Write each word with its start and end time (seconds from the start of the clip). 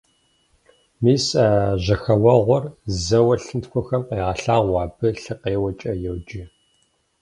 Мис 1.03 1.25
а 1.45 1.47
жьэхэуэгъуэр 1.83 2.63
зэуэ 3.05 3.35
лъынтхуэхэм 3.43 4.03
къагъэлъагъуэ, 4.07 4.77
абы 4.83 5.07
лъыкъеуэкӀэ 5.21 5.93
йоджэ. 6.03 6.43